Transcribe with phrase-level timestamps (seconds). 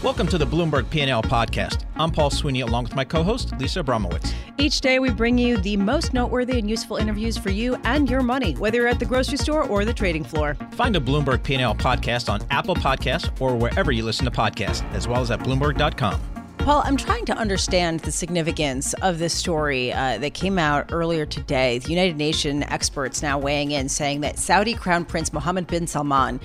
[0.00, 1.84] Welcome to the Bloomberg P&L podcast.
[1.96, 4.32] I'm Paul Sweeney along with my co-host Lisa Abramowicz.
[4.56, 8.22] Each day we bring you the most noteworthy and useful interviews for you and your
[8.22, 10.56] money, whether you're at the grocery store or the trading floor.
[10.74, 15.08] Find the Bloomberg P&L podcast on Apple Podcasts or wherever you listen to podcasts, as
[15.08, 16.20] well as at bloomberg.com.
[16.58, 21.26] Paul, I'm trying to understand the significance of this story uh, that came out earlier
[21.26, 21.78] today.
[21.78, 26.38] The United Nations experts now weighing in saying that Saudi Crown Prince Mohammed bin Salman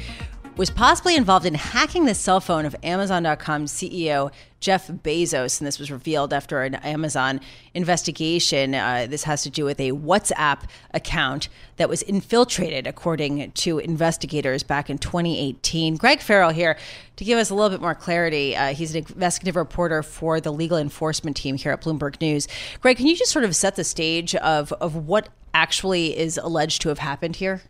[0.56, 5.78] was possibly involved in hacking the cell phone of Amazon.com CEO Jeff Bezos, and this
[5.78, 7.42] was revealed after an Amazon
[7.74, 8.76] investigation.
[8.76, 10.62] Uh, this has to do with a WhatsApp
[10.94, 15.98] account that was infiltrated, according to investigators back in 2018.
[15.98, 16.78] Greg Farrell here
[17.18, 18.56] to give us a little bit more clarity.
[18.56, 22.48] Uh, he's an investigative reporter for the legal enforcement team here at Bloomberg News.
[22.80, 26.82] Greg, can you just sort of set the stage of, of what actually is alleged
[26.84, 27.64] to have happened here?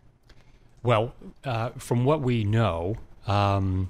[0.84, 2.96] Well, uh, from what we know,
[3.26, 3.88] um,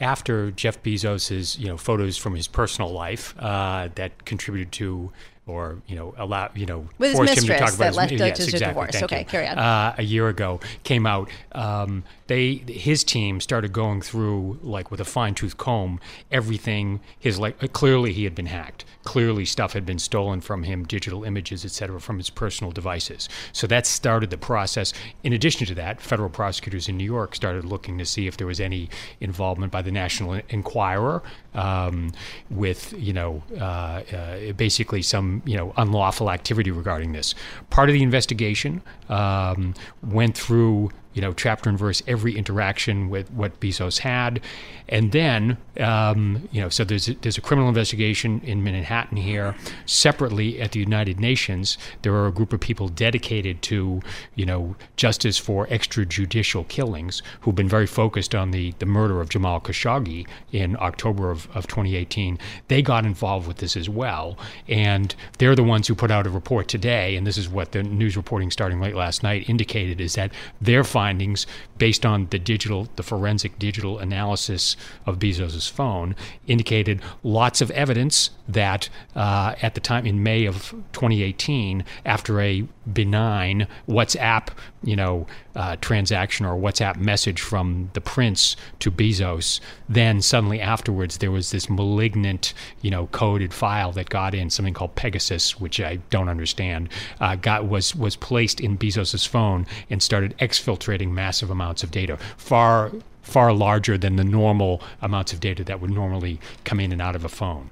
[0.00, 5.12] after Jeff Bezos's you know photos from his personal life uh, that contributed to
[5.50, 8.10] or you know allow you know With forced him to talk about that his, led
[8.12, 9.02] yes, to exactly, divorce.
[9.02, 9.24] Okay, you.
[9.24, 9.58] carry on.
[9.58, 11.28] Uh, a year ago came out.
[11.52, 17.00] Um, they his team started going through like with a fine tooth comb everything.
[17.18, 18.84] His like clearly he had been hacked.
[19.04, 23.28] Clearly stuff had been stolen from him, digital images, etc., from his personal devices.
[23.52, 24.92] So that started the process.
[25.22, 28.46] In addition to that, federal prosecutors in New York started looking to see if there
[28.46, 28.90] was any
[29.20, 31.22] involvement by the National Enquirer
[31.54, 32.12] um,
[32.50, 37.34] with you know uh, uh, basically some you know unlawful activity regarding this.
[37.70, 43.30] Part of the investigation um, went through you know chapter and verse every interaction with
[43.32, 44.40] what Bezos had,
[44.88, 49.54] and then um, you know so there's a, there's a criminal investigation in Manhattan here.
[49.86, 54.00] Separately at the United Nations, there are a group of people dedicated to
[54.34, 59.28] you know justice for extrajudicial killings who've been very focused on the the murder of
[59.28, 62.38] Jamal Khashoggi in October of, of 2018.
[62.68, 64.38] They got involved with this as well,
[64.68, 67.16] and they're the ones who put out a report today.
[67.16, 70.84] And this is what the news reporting starting late last night indicated is that their
[71.00, 71.46] findings
[71.78, 76.14] based on the digital, the forensic digital analysis of Bezos's phone,
[76.46, 80.56] indicated lots of evidence that uh, at the time in May of
[80.92, 84.48] 2018, after a benign WhatsApp,
[84.82, 91.18] you know, uh, transaction or WhatsApp message from the prince to Bezos, then suddenly afterwards
[91.18, 95.80] there was this malignant, you know, coded file that got in something called Pegasus, which
[95.80, 96.88] I don't understand,
[97.20, 102.16] uh, got was was placed in Bezos's phone and started exfiltrating massive amounts of data,
[102.36, 102.90] far
[103.22, 107.14] far larger than the normal amounts of data that would normally come in and out
[107.14, 107.70] of a phone.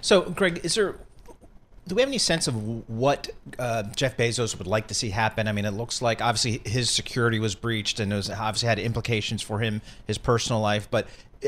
[0.00, 0.96] So, Greg, is there
[1.86, 5.46] do we have any sense of what uh, Jeff Bezos would like to see happen?
[5.46, 8.78] I mean, it looks like obviously his security was breached and it was obviously had
[8.78, 10.88] implications for him, his personal life.
[10.90, 11.06] But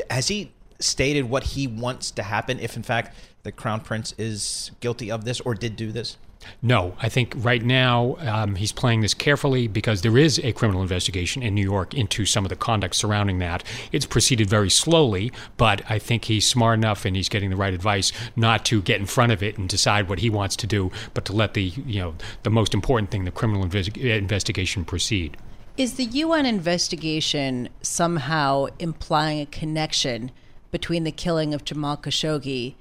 [0.09, 3.15] has he stated what he wants to happen if, in fact,
[3.49, 6.17] the crown prince is guilty of this or did do this?
[6.61, 10.83] No, I think right now um, he's playing this carefully because there is a criminal
[10.83, 13.63] investigation in New York into some of the conduct surrounding that.
[13.91, 17.73] It's proceeded very slowly, but I think he's smart enough and he's getting the right
[17.73, 20.91] advice not to get in front of it and decide what he wants to do,
[21.15, 25.37] but to let the you know the most important thing, the criminal investi- investigation, proceed.
[25.75, 30.31] Is the UN investigation somehow implying a connection
[30.71, 32.75] between the killing of Jamal Khashoggi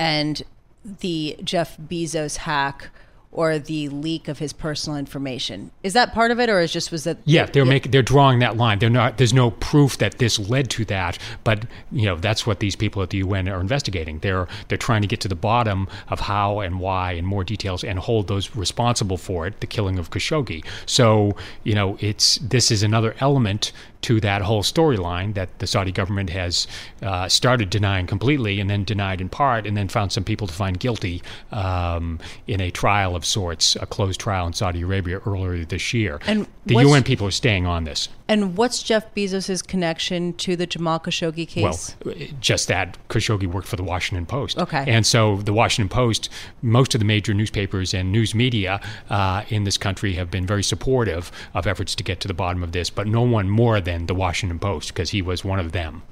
[0.00, 0.42] and
[0.82, 2.88] the Jeff Bezos hack
[3.32, 5.70] or the leak of his personal information.
[5.84, 7.18] Is that part of it, or is just was that?
[7.24, 7.68] Yeah, they're yeah.
[7.68, 8.80] making they're drawing that line.
[8.80, 9.18] They're not.
[9.18, 13.02] There's no proof that this led to that, but you know that's what these people
[13.02, 14.18] at the UN are investigating.
[14.18, 17.84] They're they're trying to get to the bottom of how and why and more details
[17.84, 20.64] and hold those responsible for it, the killing of Khashoggi.
[20.86, 23.70] So you know it's this is another element
[24.02, 26.66] to that whole storyline that the Saudi government has
[27.02, 30.54] uh, started denying completely and then denied in part and then found some people to
[30.54, 35.64] find guilty um, in a trial of sorts, a closed trial in Saudi Arabia earlier
[35.64, 36.20] this year.
[36.26, 38.08] And the UN people are staying on this.
[38.30, 41.96] And what's Jeff Bezos' connection to the Jamal Khashoggi case?
[42.02, 44.56] Well, just that Khashoggi worked for the Washington Post.
[44.58, 44.84] Okay.
[44.86, 46.30] And so the Washington Post,
[46.62, 48.80] most of the major newspapers and news media
[49.10, 52.62] uh, in this country have been very supportive of efforts to get to the bottom
[52.62, 55.58] of this, but no one more than than the Washington Post because he was one
[55.58, 56.02] of them.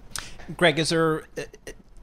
[0.56, 1.24] Greg, is there?
[1.36, 1.42] uh,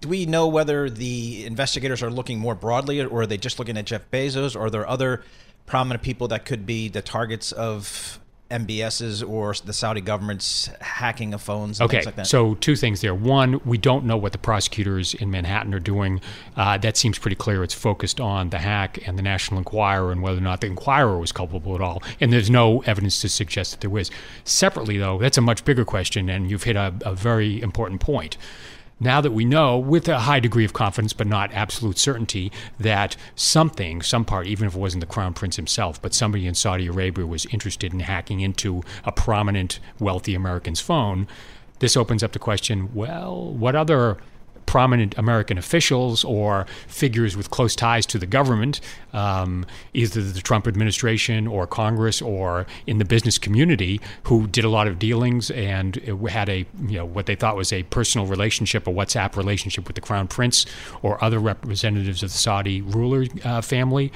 [0.02, 3.78] Do we know whether the investigators are looking more broadly, or are they just looking
[3.78, 5.24] at Jeff Bezos, or are there other
[5.66, 8.20] prominent people that could be the targets of
[8.52, 12.28] MBS's or the Saudi government's hacking of phones and Okay, things like that?
[12.28, 13.16] so two things there.
[13.16, 16.22] One, we don't know what the prosecutors in Manhattan are doing.
[16.56, 17.64] Uh, that seems pretty clear.
[17.64, 21.18] It's focused on the hack and the National Enquirer and whether or not the Enquirer
[21.18, 22.04] was culpable at all.
[22.20, 24.12] And there's no evidence to suggest that there was.
[24.44, 28.38] Separately, though, that's a much bigger question, and you've hit a, a very important point.
[29.00, 33.18] Now that we know, with a high degree of confidence, but not absolute certainty, that
[33.36, 36.88] something, some part, even if it wasn't the crown prince himself, but somebody in Saudi
[36.88, 41.28] Arabia was interested in hacking into a prominent, wealthy American's phone,
[41.80, 44.18] this opens up the question well, what other
[44.66, 48.82] prominent American officials or figures with close ties to the government,
[49.14, 54.70] um, either the Trump administration or Congress or in the business community, who did a
[54.70, 55.96] lot of dealings and
[56.30, 59.96] had a you know what they thought was a personal relationship, a WhatsApp relationship with
[59.96, 60.66] the crown prince
[61.02, 64.12] or other representatives of the Saudi ruler uh, family.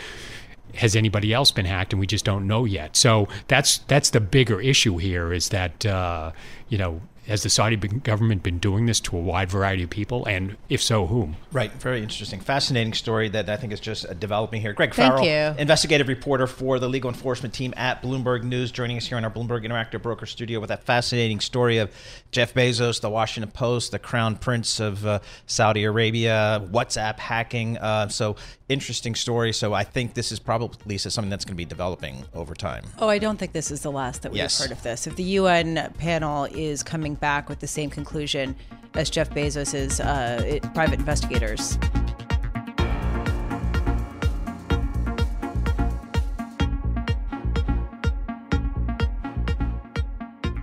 [0.75, 1.93] Has anybody else been hacked?
[1.93, 2.95] And we just don't know yet.
[2.95, 6.31] So that's that's the bigger issue here is that uh,
[6.67, 10.25] you know has the Saudi government been doing this to a wide variety of people,
[10.25, 11.37] and if so, whom?
[11.51, 14.73] Right, very interesting, fascinating story that I think is just uh, developing here.
[14.73, 15.59] Greg Thank Farrell, you.
[15.59, 19.31] investigative reporter for the legal enforcement team at Bloomberg News, joining us here in our
[19.31, 21.91] Bloomberg Interactive Broker Studio with that fascinating story of
[22.31, 27.77] Jeff Bezos, the Washington Post, the Crown Prince of uh, Saudi Arabia, WhatsApp hacking.
[27.77, 28.35] Uh, so
[28.69, 29.51] interesting story.
[29.53, 32.83] So I think this is probably Lisa something that's going to be developing over time.
[32.99, 34.59] Oh, I don't think this is the last that we've Yes.
[34.61, 35.07] heard of this.
[35.07, 38.56] If the UN panel is coming back with the same conclusion
[38.95, 41.77] as Jeff Bezos's uh, private investigators,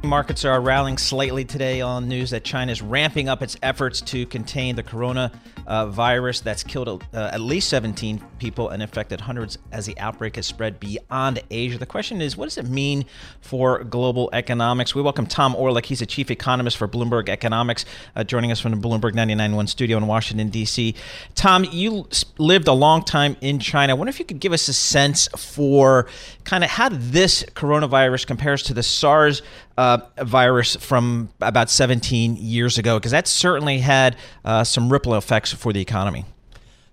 [0.07, 4.25] Markets are rallying slightly today on news that China is ramping up its efforts to
[4.27, 5.33] contain the corona
[5.67, 10.37] uh, virus that's killed uh, at least 17 people and infected hundreds as the outbreak
[10.37, 11.79] has spread beyond Asia.
[11.79, 13.05] The question is, what does it mean
[13.41, 14.95] for global economics?
[14.95, 15.87] We welcome Tom Orlik.
[15.87, 17.85] He's a chief economist for Bloomberg Economics,
[18.15, 20.95] uh, joining us from the Bloomberg 99.1 studio in Washington, D.C.
[21.35, 23.93] Tom, you lived a long time in China.
[23.93, 26.07] I wonder if you could give us a sense for
[26.45, 29.43] kind of how this coronavirus compares to the SARS
[29.77, 35.53] uh, virus from about 17 years ago, because that certainly had uh, some ripple effects
[35.53, 36.25] for the economy.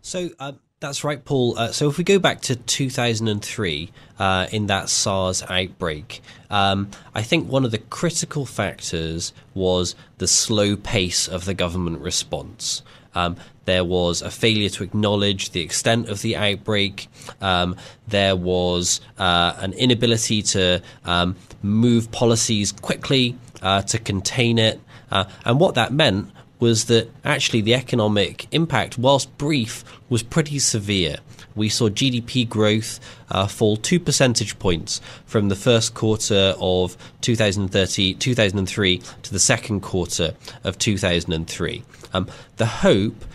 [0.01, 0.53] So uh,
[0.83, 1.57] that's right, Paul.
[1.57, 3.89] Uh, so if we go back to 2003
[4.19, 10.27] uh, in that SARS outbreak, um, I think one of the critical factors was the
[10.27, 12.81] slow pace of the government response.
[13.15, 17.07] Um, there was a failure to acknowledge the extent of the outbreak.
[17.39, 24.81] Um, there was uh, an inability to um, move policies quickly uh, to contain it.
[25.09, 26.29] Uh, and what that meant
[26.63, 31.17] was that actually the economic impact, whilst brief, was pretty severe.
[31.55, 38.13] We saw GDP growth uh, fall two percentage points from the first quarter of 2030,
[38.13, 41.83] 2003 to the second quarter of 2003.
[42.13, 43.25] Um, the hope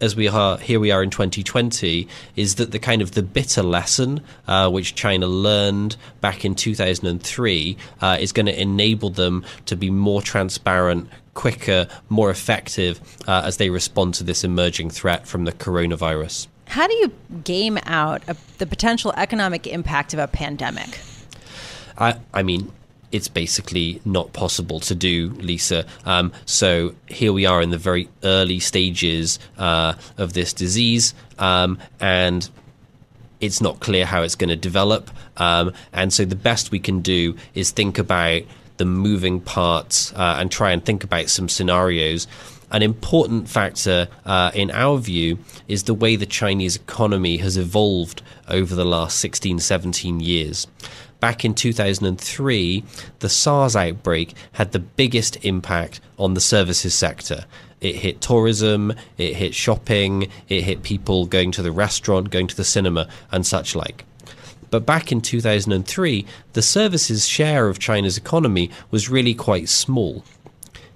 [0.00, 3.62] as we are here we are in 2020 is that the kind of the bitter
[3.62, 9.76] lesson uh, which China learned back in 2003 uh, is going to enable them to
[9.76, 15.44] be more transparent quicker more effective uh, as they respond to this emerging threat from
[15.44, 17.12] the coronavirus how do you
[17.44, 20.98] game out a, the potential economic impact of a pandemic?
[21.98, 22.72] I, I mean,
[23.12, 25.84] it's basically not possible to do, Lisa.
[26.06, 31.78] Um, so here we are in the very early stages uh, of this disease, um,
[32.00, 32.48] and
[33.38, 35.10] it's not clear how it's going to develop.
[35.36, 38.42] Um, and so the best we can do is think about
[38.76, 42.26] the moving parts uh, and try and think about some scenarios.
[42.70, 45.38] An important factor, uh, in our view,
[45.68, 50.66] is the way the Chinese economy has evolved over the last 16, 17 years.
[51.20, 52.82] Back in 2003,
[53.20, 57.44] the SARS outbreak had the biggest impact on the services sector.
[57.80, 62.56] It hit tourism, it hit shopping, it hit people going to the restaurant, going to
[62.56, 64.04] the cinema, and such like.
[64.72, 66.24] But back in 2003,
[66.54, 70.24] the services share of China's economy was really quite small.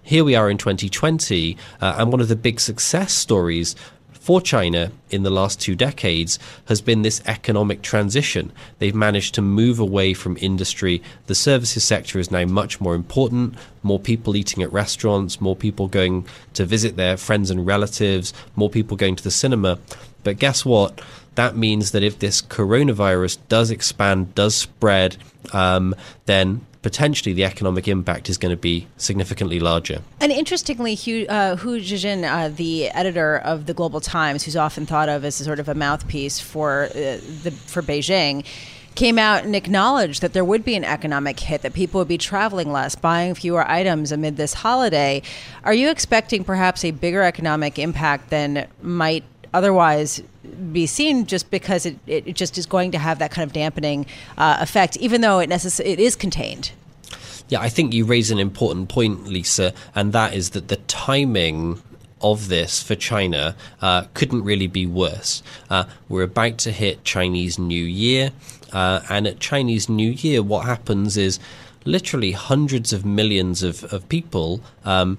[0.03, 3.77] Here we are in 2020, uh, and one of the big success stories
[4.15, 8.51] for China in the last two decades has been this economic transition.
[8.79, 11.03] They've managed to move away from industry.
[11.27, 13.57] The services sector is now much more important.
[13.83, 18.71] More people eating at restaurants, more people going to visit their friends and relatives, more
[18.71, 19.79] people going to the cinema.
[20.25, 21.03] But guess what?
[21.37, 25.17] That means that if this coronavirus does expand, does spread,
[25.53, 30.03] um, then potentially the economic impact is going to be significantly larger.
[30.21, 35.09] And interestingly, Hu, uh, Hu uh, the editor of the Global Times, who's often thought
[35.09, 38.45] of as a sort of a mouthpiece for uh, the for Beijing,
[38.95, 42.19] came out and acknowledged that there would be an economic hit, that people would be
[42.19, 45.23] traveling less, buying fewer items amid this holiday.
[45.65, 50.23] Are you expecting perhaps a bigger economic impact than might otherwise
[50.73, 54.07] be seen just because it, it just is going to have that kind of dampening
[54.39, 56.73] uh, effect, even though it, necess- it is contained?
[57.49, 61.81] Yeah, I think you raise an important point, Lisa, and that is that the timing
[62.21, 65.43] of this for China uh, couldn't really be worse.
[65.71, 68.33] Uh, we're about to hit Chinese New Year,
[68.73, 71.39] uh, and at Chinese New Year, what happens is
[71.85, 75.19] literally hundreds of millions of, of people um,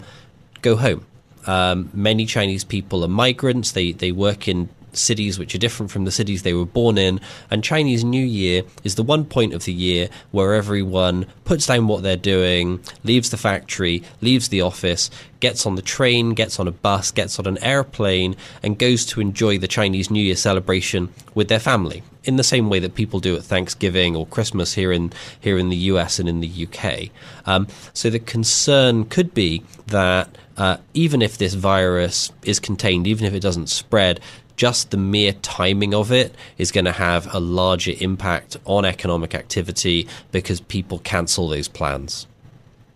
[0.61, 1.05] go home.
[1.47, 3.71] Um, many Chinese people are migrants.
[3.71, 7.19] They they work in cities which are different from the cities they were born in.
[7.49, 11.87] And Chinese New Year is the one point of the year where everyone puts down
[11.87, 16.67] what they're doing, leaves the factory, leaves the office, gets on the train, gets on
[16.67, 21.13] a bus, gets on an airplane, and goes to enjoy the Chinese New Year celebration
[21.35, 22.03] with their family.
[22.23, 25.69] In the same way that people do at Thanksgiving or Christmas here in here in
[25.69, 27.09] the US and in the UK,
[27.45, 33.25] um, so the concern could be that uh, even if this virus is contained, even
[33.25, 34.19] if it doesn't spread,
[34.57, 39.33] just the mere timing of it is going to have a larger impact on economic
[39.33, 42.27] activity because people cancel those plans.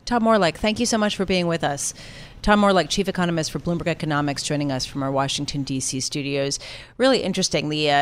[0.06, 1.94] Tom Orlik, thank you so much for being with us.
[2.42, 6.00] Tom Orlik, chief economist for Bloomberg Economics, joining us from our Washington, D.C.
[6.00, 6.58] studios.
[6.98, 7.70] Really interesting.
[7.70, 7.94] The uh,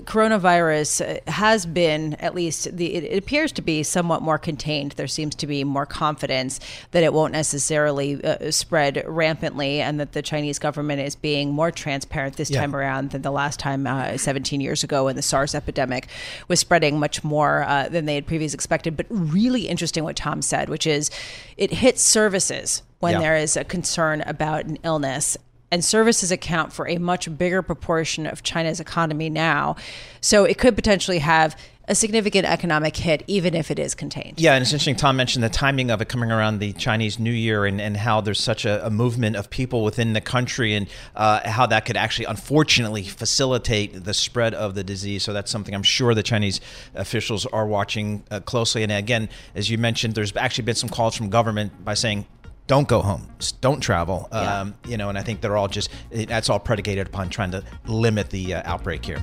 [0.00, 4.92] coronavirus uh, has been, at least, the, it, appears to be somewhat more contained.
[4.92, 6.58] There seems to be more confidence
[6.90, 11.70] that it won't necessarily uh, spread rampantly and that the Chinese government is being more
[11.70, 12.60] transparent this yeah.
[12.60, 16.08] time around than the last time, uh, 17 years ago, when the SARS epidemic
[16.48, 18.96] was spreading much more uh, than they had previously expected.
[18.96, 21.12] But really interesting what Tom said, which is
[21.56, 23.20] it hits services when yeah.
[23.20, 25.36] there is a concern about an illness.
[25.70, 29.76] And services account for a much bigger proportion of China's economy now.
[30.20, 31.56] So it could potentially have
[31.86, 34.40] a significant economic hit, even if it is contained.
[34.40, 34.96] Yeah, and it's interesting.
[34.96, 38.20] Tom mentioned the timing of it coming around the Chinese New Year and, and how
[38.20, 41.96] there's such a, a movement of people within the country and uh, how that could
[41.96, 45.22] actually, unfortunately, facilitate the spread of the disease.
[45.24, 46.60] So that's something I'm sure the Chinese
[46.94, 48.82] officials are watching uh, closely.
[48.82, 52.26] And again, as you mentioned, there's actually been some calls from government by saying
[52.66, 53.28] don't go home,
[53.60, 54.28] don't travel.
[54.32, 54.60] Yeah.
[54.60, 57.62] Um, you know, and I think they're all just that's all predicated upon trying to
[57.86, 59.22] limit the uh, outbreak here.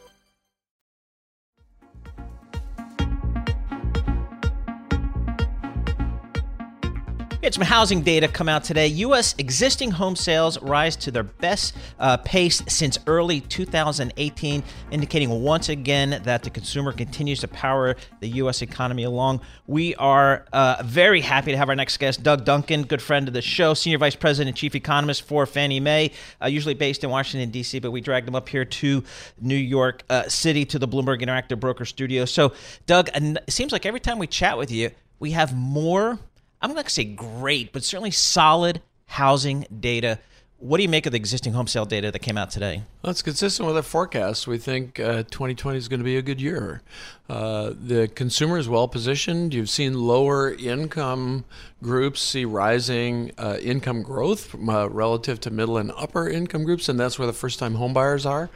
[7.51, 8.87] had some housing data come out today.
[8.87, 9.35] U.S.
[9.37, 16.21] existing home sales rise to their best uh, pace since early 2018, indicating once again
[16.23, 18.61] that the consumer continues to power the U.S.
[18.61, 19.41] economy along.
[19.67, 23.33] We are uh, very happy to have our next guest, Doug Duncan, good friend of
[23.33, 27.09] the show, Senior Vice President and Chief Economist for Fannie Mae, uh, usually based in
[27.09, 29.03] Washington, D.C., but we dragged him up here to
[29.41, 32.23] New York uh, City to the Bloomberg Interactive Broker Studio.
[32.23, 32.53] So,
[32.85, 36.17] Doug, it seems like every time we chat with you, we have more
[36.61, 40.19] I'm not going to say great, but certainly solid housing data.
[40.59, 42.83] What do you make of the existing home sale data that came out today?
[43.01, 44.45] Well, it's consistent with our forecast.
[44.45, 46.83] We think uh, 2020 is going to be a good year.
[47.27, 49.55] Uh, the consumer is well positioned.
[49.55, 51.45] You've seen lower income
[51.81, 56.99] groups see rising uh, income growth uh, relative to middle and upper income groups, and
[56.99, 58.51] that's where the first time homebuyers are.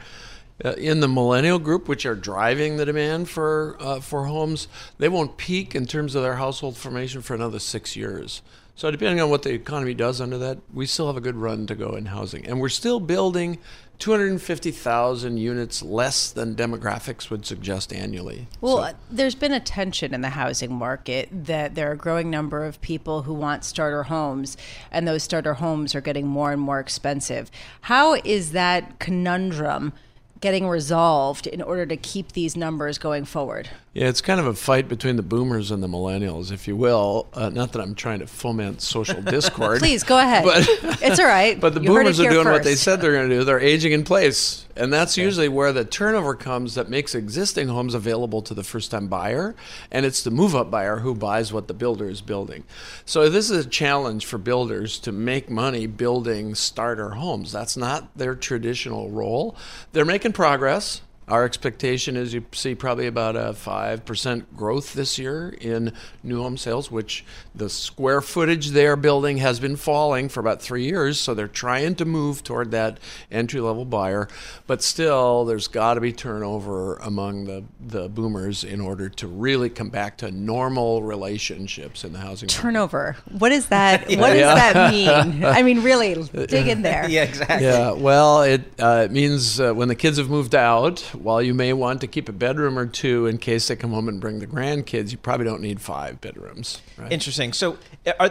[0.64, 5.08] Uh, in the millennial group, which are driving the demand for uh, for homes, they
[5.08, 8.40] won't peak in terms of their household formation for another six years.
[8.74, 11.66] So depending on what the economy does under that, we still have a good run
[11.66, 13.58] to go in housing, and we're still building
[13.98, 18.46] 250,000 units less than demographics would suggest annually.
[18.60, 18.94] Well, so.
[19.10, 22.80] there's been a tension in the housing market that there are a growing number of
[22.82, 24.58] people who want starter homes,
[24.90, 27.50] and those starter homes are getting more and more expensive.
[27.82, 29.94] How is that conundrum?
[30.40, 33.68] Getting resolved in order to keep these numbers going forward?
[33.94, 37.28] Yeah, it's kind of a fight between the boomers and the millennials, if you will.
[37.32, 39.78] Uh, not that I'm trying to foment social discord.
[39.78, 40.44] Please go ahead.
[40.44, 40.68] But,
[41.02, 41.58] it's all right.
[41.66, 43.44] But the You boomers are doing what they said they're going to do.
[43.44, 44.65] They're aging in place.
[44.76, 48.90] And that's usually where the turnover comes that makes existing homes available to the first
[48.90, 49.54] time buyer.
[49.90, 52.64] And it's the move up buyer who buys what the builder is building.
[53.04, 57.52] So this is a challenge for builders to make money building starter homes.
[57.52, 59.56] That's not their traditional role.
[59.92, 61.00] They're making progress.
[61.28, 65.92] Our expectation is you see probably about a 5% growth this year in
[66.22, 70.84] new home sales, which the square footage they're building has been falling for about three
[70.84, 71.18] years.
[71.18, 72.98] So they're trying to move toward that
[73.32, 74.28] entry level buyer.
[74.68, 79.68] But still, there's got to be turnover among the, the boomers in order to really
[79.68, 82.60] come back to normal relationships in the housing market.
[82.62, 83.16] Turnover.
[83.36, 84.02] What is that?
[84.16, 84.54] What does Yeah.
[84.72, 85.44] that mean?
[85.44, 86.14] I mean, really,
[86.46, 87.08] dig in there.
[87.16, 87.66] Yeah, exactly.
[87.66, 91.54] Yeah, well, it, uh, it means uh, when the kids have moved out, while you
[91.54, 94.38] may want to keep a bedroom or two in case they come home and bring
[94.38, 96.80] the grandkids, you probably don't need five bedrooms.
[96.96, 97.12] Right?
[97.12, 97.52] Interesting.
[97.52, 97.78] So,
[98.20, 98.30] are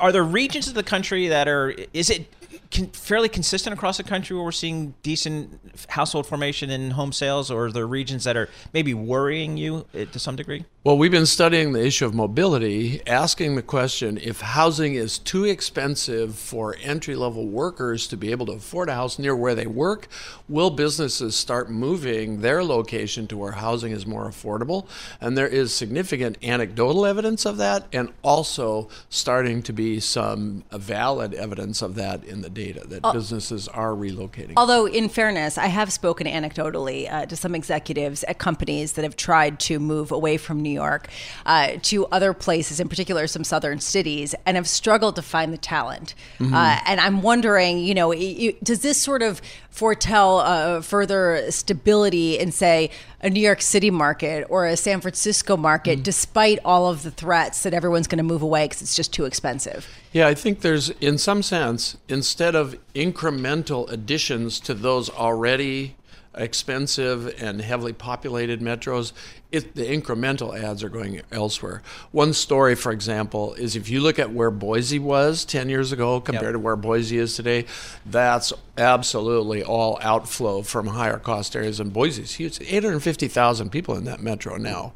[0.00, 1.74] are there regions of the country that are?
[1.92, 2.26] Is it
[2.70, 7.50] con- fairly consistent across the country where we're seeing decent household formation and home sales,
[7.50, 10.64] or are there regions that are maybe worrying you uh, to some degree?
[10.84, 15.44] Well, we've been studying the issue of mobility, asking the question if housing is too
[15.44, 19.66] expensive for entry level workers to be able to afford a house near where they
[19.66, 20.06] work,
[20.48, 24.86] will businesses start moving their location to where housing is more affordable?
[25.20, 31.34] And there is significant anecdotal evidence of that, and also starting to be some valid
[31.34, 34.54] evidence of that in the data that businesses are relocating.
[34.56, 39.14] Although, in fairness, I have spoken anecdotally uh, to some executives at companies that have
[39.16, 41.08] tried to move away from New York
[41.44, 45.58] uh, to other places, in particular some southern cities, and have struggled to find the
[45.58, 46.14] talent.
[46.40, 51.50] Uh, and I'm wondering, you know, y- y- does this sort of foretell uh, further
[51.50, 56.02] stability in, say, a New York City market or a San Francisco market, mm.
[56.02, 59.24] despite all of the threats that everyone's going to move away because it's just too
[59.24, 59.88] expensive?
[60.12, 65.96] Yeah, I think there's, in some sense, instead of incremental additions to those already
[66.36, 69.12] expensive and heavily populated metros,
[69.56, 71.82] it, the incremental ads are going elsewhere.
[72.12, 76.20] One story, for example, is if you look at where Boise was 10 years ago
[76.20, 77.64] compared to where Boise is today,
[78.04, 81.80] that's absolutely all outflow from higher cost areas.
[81.80, 84.92] And Boise's huge 850,000 people in that metro now.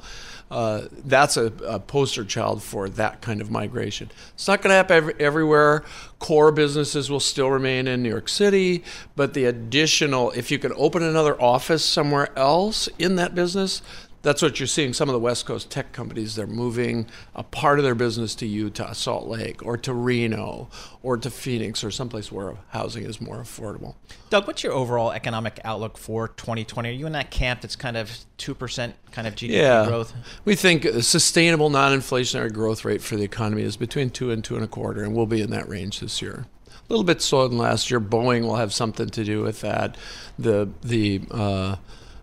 [0.50, 4.10] Uh, that's a, a poster child for that kind of migration.
[4.34, 5.84] It's not going to happen ev- everywhere.
[6.18, 8.82] Core businesses will still remain in New York City,
[9.14, 13.80] but the additional, if you can open another office somewhere else in that business,
[14.22, 14.92] that's what you're seeing.
[14.92, 18.46] Some of the West Coast tech companies, they're moving a part of their business to
[18.46, 20.68] Utah, Salt Lake, or to Reno,
[21.02, 23.94] or to Phoenix, or someplace where housing is more affordable.
[24.28, 26.88] Doug, what's your overall economic outlook for 2020?
[26.88, 29.86] Are you in that camp that's kind of two percent kind of GDP yeah.
[29.86, 30.12] growth?
[30.44, 34.56] We think a sustainable non-inflationary growth rate for the economy is between two and two
[34.56, 36.46] and a quarter, and we'll be in that range this year.
[36.68, 38.00] A little bit slower than last year.
[38.00, 39.96] Boeing will have something to do with that.
[40.38, 41.76] The the uh,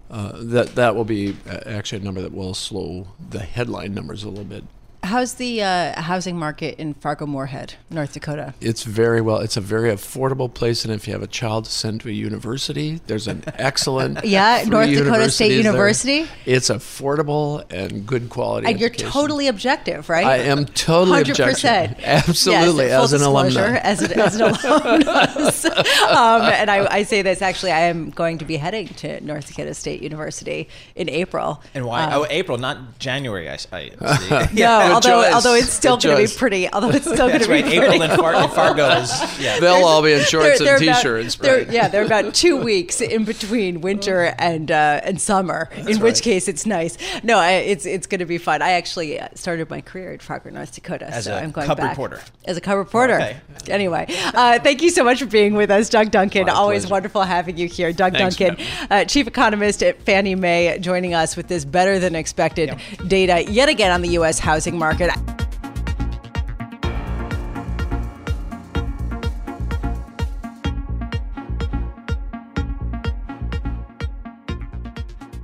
[0.09, 4.29] that that will be uh, actually a number that will slow the headline numbers a
[4.29, 4.63] little bit.
[5.03, 8.53] How's the uh, housing market in Fargo Moorhead, North Dakota?
[8.59, 9.37] It's very well.
[9.37, 12.11] It's a very affordable place, and if you have a child to send to a
[12.11, 15.71] university, there's an excellent Yeah, North Dakota State universities there.
[15.71, 16.27] University?
[16.45, 18.67] It's affordable and good quality.
[18.67, 20.25] And you're totally objective, right?
[20.25, 21.29] I am totally 100%.
[21.29, 21.99] objective.
[22.03, 23.79] Absolutely, Yes, as an disclosure, alumni.
[23.79, 25.65] As an, as an alumnus.
[25.65, 29.47] um, and I, I say this actually, I am going to be heading to North
[29.47, 31.63] Dakota State University in April.
[31.73, 32.03] And why?
[32.03, 33.47] Um, oh, April, not January.
[33.47, 34.55] I, s- I see.
[34.59, 35.33] no, Good although choice.
[35.33, 36.71] although it's still going to be pretty.
[36.71, 37.63] Although it's still going to be right.
[37.63, 37.77] pretty.
[37.77, 38.87] April in, Far- in Fargo
[39.39, 39.59] yeah.
[39.59, 41.35] They'll all be in shorts They're- and they're about- t-shirts.
[41.35, 41.71] they're- right?
[41.71, 45.69] Yeah, they're about two weeks in between winter and uh, and summer.
[45.75, 46.97] in which case, it's nice.
[47.23, 48.61] No, I, it's it's going to be fun.
[48.61, 51.67] I actually uh, started my career at Fargo, North Dakota, As so a I'm going
[51.67, 52.21] cub back reporter.
[52.45, 53.15] as a cub reporter.
[53.15, 53.37] Okay.
[53.67, 56.45] Anyway, uh, thank you so much for being with us, Doug Duncan.
[56.47, 56.91] My Always pleasure.
[56.93, 61.35] wonderful having you here, Doug Thanks, Duncan, uh, chief economist at Fannie Mae, joining us
[61.35, 62.75] with this better than expected
[63.07, 64.39] data yet again on the U.S.
[64.39, 65.36] housing market.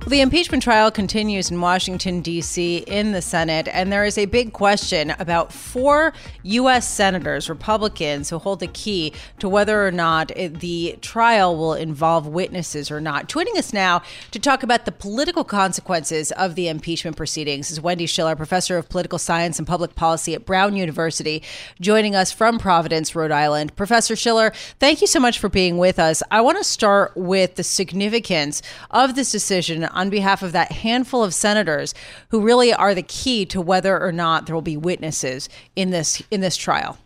[0.04, 4.26] Well, the impeachment trial continues in Washington, D.C., in the Senate, and there is a
[4.26, 6.12] big question about four
[6.42, 6.86] U.S.
[6.86, 12.90] senators, Republicans, who hold the key to whether or not the trial will involve witnesses
[12.90, 13.30] or not.
[13.30, 18.04] Joining us now to talk about the political consequences of the impeachment proceedings is Wendy
[18.04, 21.42] Schiller, professor of political science and public policy at Brown University,
[21.80, 23.74] joining us from Providence, Rhode Island.
[23.74, 26.22] Professor Schiller, thank you so much for being with us.
[26.30, 31.24] I want to start with the significance of this decision on behalf of that handful
[31.24, 31.94] of senators
[32.28, 36.22] who really are the key to whether or not there will be witnesses in this
[36.30, 36.98] in this trial.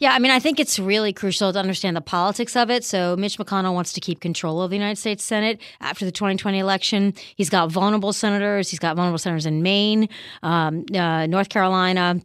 [0.00, 2.84] Yeah, I mean, I think it's really crucial to understand the politics of it.
[2.84, 6.58] So, Mitch McConnell wants to keep control of the United States Senate after the 2020
[6.58, 7.12] election.
[7.36, 8.70] He's got vulnerable senators.
[8.70, 10.08] He's got vulnerable senators in Maine,
[10.42, 12.18] um, uh, North Carolina,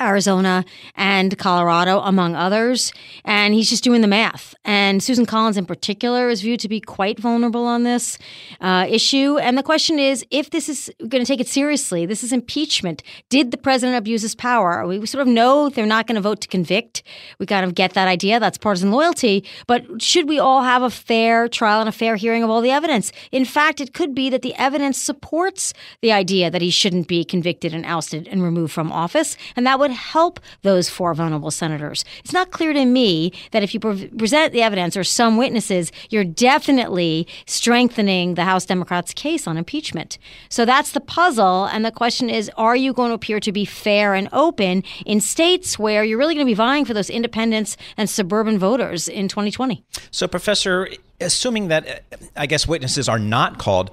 [0.00, 2.92] Arizona and Colorado, among others.
[3.24, 4.54] And he's just doing the math.
[4.64, 8.18] And Susan Collins, in particular, is viewed to be quite vulnerable on this
[8.60, 9.38] uh, issue.
[9.38, 13.02] And the question is if this is going to take it seriously, this is impeachment.
[13.30, 14.86] Did the president abuse his power?
[14.86, 17.02] We sort of know they're not going to vote to convict.
[17.38, 18.38] We kind of get that idea.
[18.38, 19.44] That's partisan loyalty.
[19.66, 22.70] But should we all have a fair trial and a fair hearing of all the
[22.70, 23.12] evidence?
[23.32, 27.24] In fact, it could be that the evidence supports the idea that he shouldn't be
[27.24, 29.36] convicted and ousted and removed from office.
[29.54, 32.04] And that would would help those four vulnerable senators.
[32.24, 35.92] It's not clear to me that if you pre- present the evidence or some witnesses,
[36.10, 40.18] you're definitely strengthening the House Democrats' case on impeachment.
[40.48, 41.66] So that's the puzzle.
[41.66, 45.20] And the question is are you going to appear to be fair and open in
[45.20, 49.28] states where you're really going to be vying for those independents and suburban voters in
[49.28, 49.84] 2020?
[50.10, 50.88] So, Professor,
[51.20, 52.02] assuming that,
[52.36, 53.92] I guess, witnesses are not called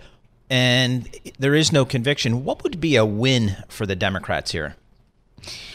[0.50, 1.08] and
[1.40, 4.76] there is no conviction, what would be a win for the Democrats here?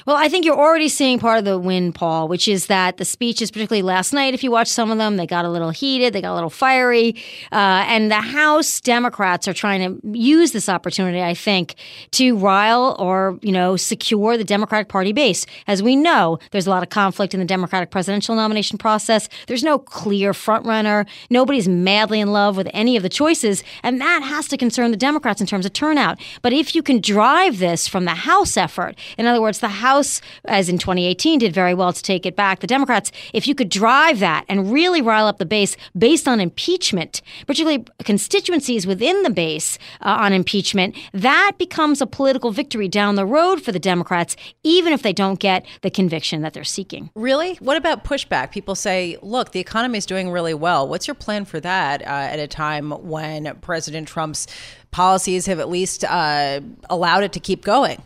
[0.07, 3.04] Well, I think you're already seeing part of the win, Paul, which is that the
[3.04, 6.14] speeches, particularly last night, if you watch some of them, they got a little heated,
[6.14, 7.14] they got a little fiery.
[7.52, 11.74] Uh, and the House Democrats are trying to use this opportunity, I think,
[12.12, 15.44] to rile or, you know, secure the Democratic Party base.
[15.66, 19.28] As we know, there's a lot of conflict in the Democratic presidential nomination process.
[19.46, 21.07] There's no clear frontrunner.
[21.28, 23.62] Nobody's madly in love with any of the choices.
[23.83, 26.18] And that has to concern the Democrats in terms of turnout.
[26.40, 29.99] But if you can drive this from the House effort, in other words, the House
[29.99, 32.61] House, as in 2018, did very well to take it back.
[32.61, 36.40] The Democrats, if you could drive that and really rile up the base based on
[36.40, 43.16] impeachment, particularly constituencies within the base uh, on impeachment, that becomes a political victory down
[43.16, 47.11] the road for the Democrats, even if they don't get the conviction that they're seeking.
[47.14, 47.55] Really?
[47.57, 48.53] What about pushback?
[48.53, 50.87] People say, look, the economy is doing really well.
[50.87, 54.47] What's your plan for that uh, at a time when President Trump's
[54.90, 58.03] policies have at least uh, allowed it to keep going?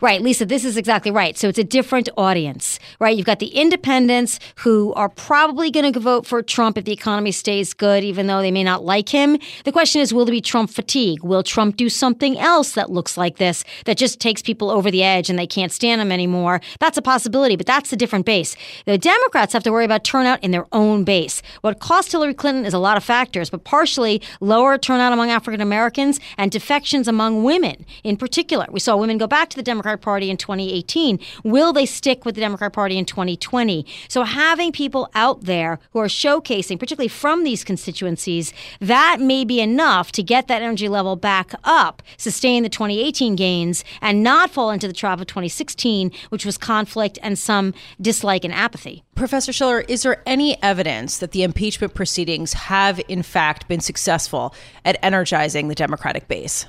[0.00, 1.36] Right, Lisa, this is exactly right.
[1.36, 3.16] So it's a different audience, right?
[3.16, 7.32] You've got the independents who are probably going to vote for Trump if the economy
[7.32, 9.38] stays good, even though they may not like him.
[9.64, 11.22] The question is, will there be Trump fatigue?
[11.22, 15.02] Will Trump do something else that looks like this that just takes people over the
[15.02, 16.60] edge and they can't stand him anymore?
[16.78, 18.56] That's a possibility, but that's a different base.
[18.86, 21.42] The Democrats have to worry about turnout in their own base.
[21.60, 25.60] What cost Hillary Clinton is a lot of factors, but partially lower turnout among African
[25.60, 28.66] Americans and defections among women in particular.
[28.70, 31.18] We saw women go back to the Democratic Party in 2018?
[31.44, 33.86] Will they stick with the Democratic Party in 2020?
[34.08, 39.60] So having people out there who are showcasing, particularly from these constituencies, that may be
[39.60, 44.70] enough to get that energy level back up, sustain the 2018 gains, and not fall
[44.70, 49.04] into the trap of 2016, which was conflict and some dislike and apathy.
[49.14, 54.54] Professor Schiller, is there any evidence that the impeachment proceedings have, in fact, been successful
[54.84, 56.66] at energizing the Democratic base?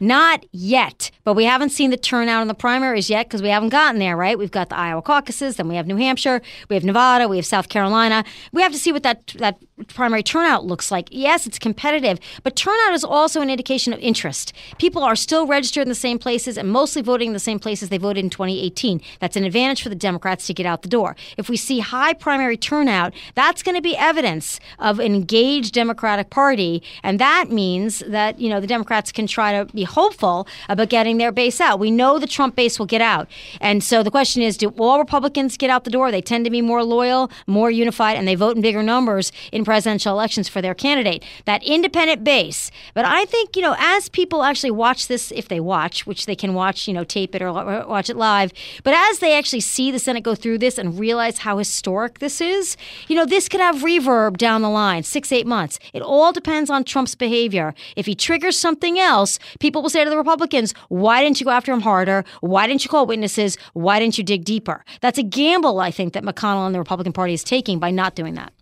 [0.00, 3.68] Not yet, but we haven't seen the turnout in the primaries yet because we haven't
[3.68, 4.38] gotten there, right?
[4.38, 7.44] We've got the Iowa caucuses, then we have New Hampshire, we have Nevada, we have
[7.46, 8.24] South Carolina.
[8.52, 9.58] We have to see what that that
[9.88, 11.08] primary turnout looks like.
[11.10, 14.52] Yes, it's competitive, but turnout is also an indication of interest.
[14.78, 17.88] People are still registered in the same places and mostly voting in the same places
[17.88, 19.00] they voted in 2018.
[19.20, 21.16] That's an advantage for the Democrats to get out the door.
[21.36, 26.30] If we see high primary turnout, that's going to be evidence of an engaged Democratic
[26.30, 30.88] Party, and that means that you know the Democrats can try to be hopeful about
[30.88, 31.78] getting their base out.
[31.78, 33.28] We know the Trump base will get out,
[33.60, 36.10] and so the question is: Do all Republicans get out the door?
[36.10, 39.64] They tend to be more loyal, more unified, and they vote in bigger numbers in
[39.64, 41.24] presidential elections for their candidate.
[41.44, 42.70] That independent base.
[42.94, 46.36] But I think, you know, as people actually watch this, if they watch, which they
[46.36, 49.90] can watch, you know, tape it or watch it live, but as they actually see
[49.90, 52.76] the Senate go through this and realize how historic this is,
[53.08, 55.78] you know, this could have reverb down the line, six, eight months.
[55.92, 57.74] It all depends on Trump's behavior.
[57.96, 61.50] If he triggers something else, people will say to the Republicans, why didn't you go
[61.50, 62.24] after him harder?
[62.40, 63.56] Why didn't you call witnesses?
[63.72, 64.84] Why didn't you dig deeper?
[65.00, 68.14] That's a gamble, I think, that McConnell and the Republican Party is taking by not
[68.14, 68.52] doing that.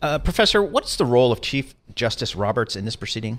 [0.00, 3.38] Uh, Professor, what's the role of Chief Justice Roberts in this proceeding?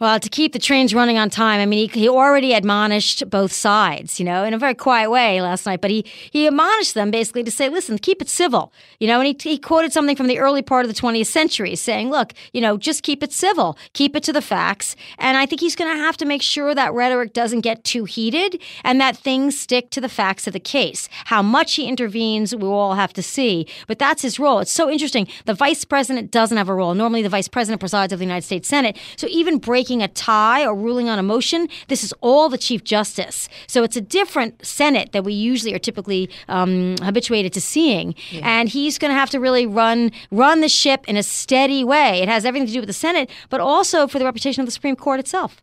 [0.00, 3.52] Well, to keep the trains running on time, I mean, he, he already admonished both
[3.52, 7.10] sides, you know, in a very quiet way last night, but he, he admonished them
[7.10, 10.28] basically to say, listen, keep it civil, you know, and he, he quoted something from
[10.28, 13.76] the early part of the 20th century saying, look, you know, just keep it civil,
[13.92, 14.96] keep it to the facts.
[15.18, 18.06] And I think he's going to have to make sure that rhetoric doesn't get too
[18.06, 21.06] heated and that things stick to the facts of the case.
[21.26, 24.60] How much he intervenes, we all have to see, but that's his role.
[24.60, 25.28] It's so interesting.
[25.44, 26.94] The vice president doesn't have a role.
[26.94, 28.98] Normally, the vice president presides over the United States Senate.
[29.16, 32.84] So even breaking a tie or ruling on a motion, this is all the Chief
[32.84, 33.48] Justice.
[33.66, 38.14] So it's a different Senate that we usually are typically um, habituated to seeing.
[38.30, 38.40] Yeah.
[38.44, 42.20] And he's going to have to really run run the ship in a steady way.
[42.22, 44.72] It has everything to do with the Senate, but also for the reputation of the
[44.72, 45.62] Supreme Court itself.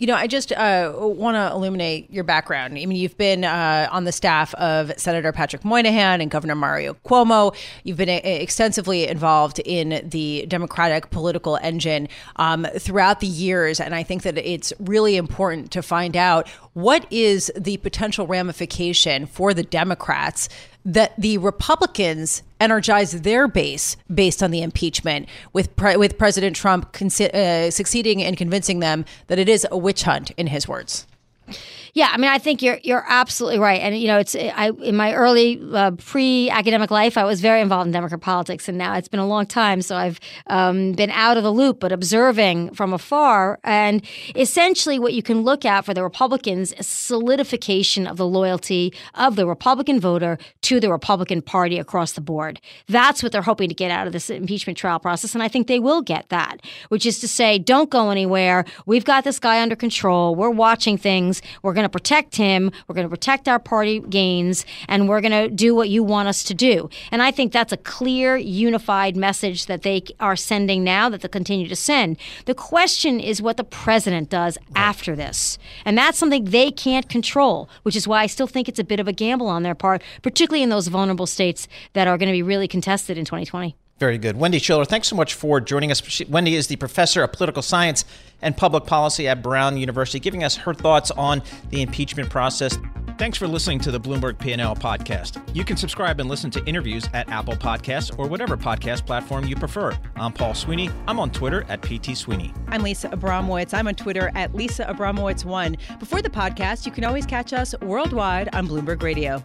[0.00, 2.72] You know, I just uh, want to illuminate your background.
[2.72, 6.94] I mean, you've been uh, on the staff of Senator Patrick Moynihan and Governor Mario
[7.04, 7.54] Cuomo.
[7.84, 13.78] You've been a- uh, extensively involved in the Democratic political engine um, throughout the years.
[13.78, 19.26] And I think that it's really important to find out what is the potential ramification
[19.26, 20.48] for the Democrats
[20.84, 26.92] that the Republicans energize their base based on the impeachment, with pre- with President Trump
[26.92, 31.06] con- uh, succeeding in convincing them that it is a witch hunt, in his words.
[31.94, 34.96] Yeah, I mean, I think you're you're absolutely right, and you know, it's I in
[34.96, 39.08] my early uh, pre-academic life, I was very involved in Democrat politics, and now it's
[39.08, 42.92] been a long time, so I've um, been out of the loop, but observing from
[42.92, 43.58] afar.
[43.64, 44.04] And
[44.36, 49.36] essentially, what you can look at for the Republicans is solidification of the loyalty of
[49.36, 52.60] the Republican voter to the Republican Party across the board.
[52.88, 55.66] That's what they're hoping to get out of this impeachment trial process, and I think
[55.66, 58.64] they will get that, which is to say, don't go anywhere.
[58.86, 60.34] We've got this guy under control.
[60.34, 61.42] We're watching things.
[61.62, 62.70] We're going to protect him.
[62.86, 66.28] We're going to protect our party gains, and we're going to do what you want
[66.28, 66.88] us to do.
[67.10, 71.30] And I think that's a clear, unified message that they are sending now, that they'll
[71.30, 72.18] continue to send.
[72.44, 75.58] The question is what the president does after this.
[75.84, 79.00] And that's something they can't control, which is why I still think it's a bit
[79.00, 82.32] of a gamble on their part, particularly in those vulnerable states that are going to
[82.32, 83.74] be really contested in 2020.
[84.00, 84.38] Very good.
[84.38, 86.02] Wendy Schiller, thanks so much for joining us.
[86.02, 88.06] She, Wendy is the professor of political science
[88.40, 92.78] and public policy at Brown University, giving us her thoughts on the impeachment process.
[93.18, 95.54] Thanks for listening to the Bloomberg P&L podcast.
[95.54, 99.54] You can subscribe and listen to interviews at Apple Podcasts or whatever podcast platform you
[99.54, 99.94] prefer.
[100.16, 100.88] I'm Paul Sweeney.
[101.06, 102.54] I'm on Twitter at PT Sweeney.
[102.68, 103.74] I'm Lisa Abramowicz.
[103.74, 105.98] I'm on Twitter at Lisa Abramowicz1.
[105.98, 109.44] Before the podcast, you can always catch us worldwide on Bloomberg Radio.